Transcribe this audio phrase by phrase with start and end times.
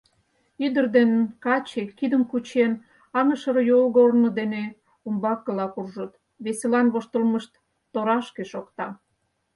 [0.65, 1.11] Ӱдыр ден
[1.43, 2.71] каче, кидым кучен,
[3.19, 4.63] аҥышыр йолгорно дене
[5.07, 7.51] умбакыла куржыт, веселан воштылмышт
[7.93, 8.87] торашке шокта.